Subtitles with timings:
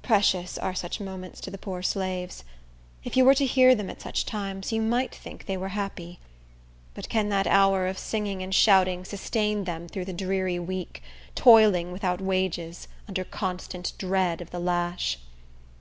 [0.00, 2.44] Precious are such moments to the poor slaves.
[3.02, 6.20] If you were to hear them at such times, you might think they were happy.
[6.94, 11.02] But can that hour of singing and shouting sustain them through the dreary week,
[11.34, 15.18] toiling without wages, under constant dread of the lash?